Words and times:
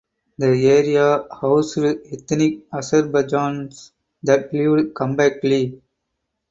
The 0.39 0.47
area 0.67 1.27
housed 1.31 1.77
ethnic 1.77 2.67
Azerbaijanis 2.71 3.91
that 4.23 4.51
lived 4.51 4.95
compactly. 4.95 5.79